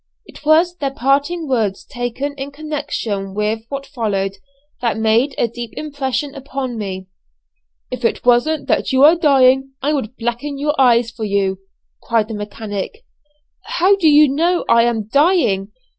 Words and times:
It 0.25 0.43
was 0.43 0.77
their 0.77 0.89
parting 0.89 1.47
words 1.47 1.85
taken 1.85 2.33
in 2.33 2.49
connection 2.49 3.35
with 3.35 3.67
what 3.69 3.85
followed, 3.85 4.37
that 4.81 4.97
made 4.97 5.35
a 5.37 5.47
deep 5.47 5.73
impression 5.77 6.33
upon 6.33 6.75
me: 6.75 7.05
"If 7.91 8.03
it 8.03 8.25
wasn't 8.25 8.67
that 8.67 8.91
you 8.91 9.03
are 9.03 9.13
dying 9.15 9.73
I 9.79 9.93
would 9.93 10.15
blacken 10.17 10.57
your 10.57 10.73
eyes 10.81 11.11
for 11.11 11.23
you," 11.23 11.59
cried 12.01 12.29
the 12.29 12.33
mechanic. 12.33 13.05
"How 13.63 13.95
do 13.95 14.09
you 14.09 14.27
know 14.27 14.65
I 14.67 14.85
am 14.85 15.03
dying? 15.07 15.71